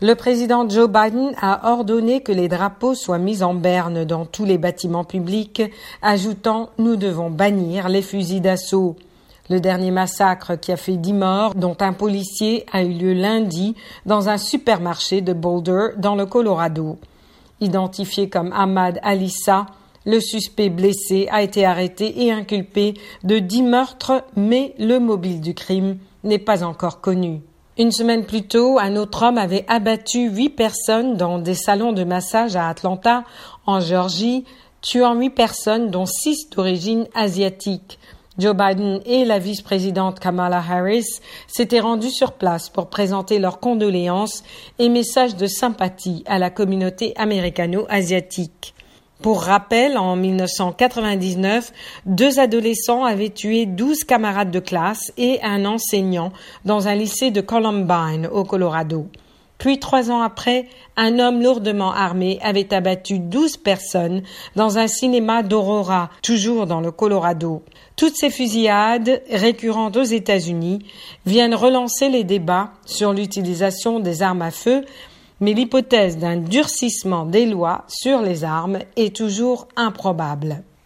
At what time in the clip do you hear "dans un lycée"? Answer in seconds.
56.64-57.32